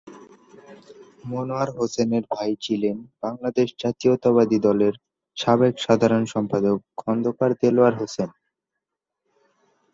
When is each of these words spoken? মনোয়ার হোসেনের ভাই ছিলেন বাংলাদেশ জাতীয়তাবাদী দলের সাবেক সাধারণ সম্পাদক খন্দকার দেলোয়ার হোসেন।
মনোয়ার 1.25 1.69
হোসেনের 1.77 2.23
ভাই 2.31 2.51
ছিলেন 2.61 2.97
বাংলাদেশ 3.23 3.67
জাতীয়তাবাদী 3.83 4.57
দলের 4.59 4.93
সাবেক 5.37 5.73
সাধারণ 5.79 6.23
সম্পাদক 6.25 6.77
খন্দকার 6.97 7.51
দেলোয়ার 7.61 7.93
হোসেন। 7.95 8.29